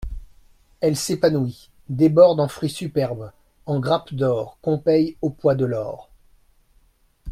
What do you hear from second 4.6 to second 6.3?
qu'on paye au poids de l'or.